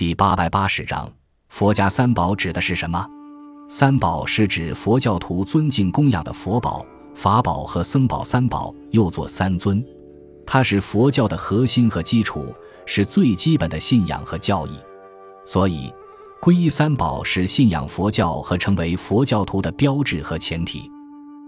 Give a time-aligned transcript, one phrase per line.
[0.00, 1.12] 第八百八十章，
[1.50, 3.06] 佛家三宝指的是什么？
[3.68, 6.82] 三宝是指佛教徒尊敬供养的佛宝、
[7.14, 9.84] 法宝和僧宝三宝，又作三尊。
[10.46, 12.46] 它是佛教的核心和基础，
[12.86, 14.70] 是最基本的信仰和教义。
[15.44, 15.92] 所以，
[16.40, 20.90] 皈依三宝是信仰佛教和成为佛教徒的标志和前提。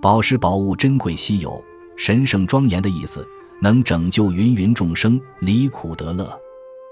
[0.03, 1.59] 宝是宝物珍贵稀有、
[1.97, 3.27] 神圣庄严的意思，
[3.63, 6.39] 能拯救芸芸众生离苦得乐。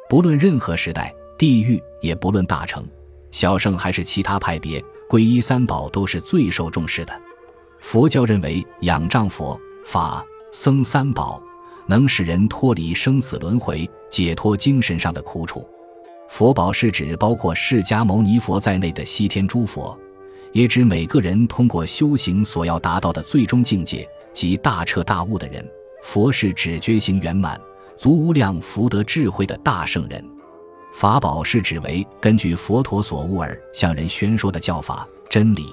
[0.09, 1.15] 不论任何时代。
[1.41, 2.87] 地狱也不论大成、
[3.31, 4.79] 小圣还是其他派别，
[5.09, 7.19] 皈依三宝都是最受重视的。
[7.79, 11.43] 佛教认为，仰仗佛法僧三宝，
[11.87, 15.67] 能使人脱离生死轮回，解脱精神上的苦楚。
[16.29, 19.99] 佛宝是指包括释迦牟尼佛在内的西天诸佛，
[20.53, 25.67] 也指每个人通过修行所要达到的最终境界，即大彻大悟的人。
[26.03, 27.59] 佛是指觉行圆满、
[27.97, 30.23] 足无量福德智慧的大圣人。
[30.93, 35.67] 法宝是指为根据佛陀所悟而向人宣说的教法真理，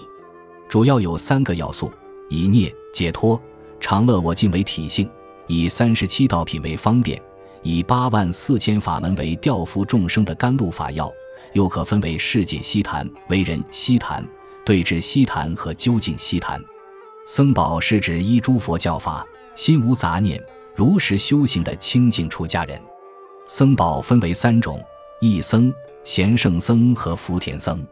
[0.69, 1.91] 主要有三个要素：
[2.29, 3.41] 一涅解脱、
[3.79, 5.07] 常乐我净为体性；
[5.47, 7.19] 以三十七道品为方便；
[7.63, 11.11] 以八万四千法门为调伏众生的甘露法药。
[11.53, 14.23] 又可分为世界西坛、为人西坛、
[14.65, 16.61] 对治西坛和究竟西坛。
[17.25, 20.39] 僧宝是指依诸佛教法，心无杂念、
[20.75, 22.79] 如实修行的清净出家人。
[23.47, 24.79] 僧宝分为三种。
[25.19, 25.73] 义僧、
[26.03, 27.83] 贤圣僧和福田僧。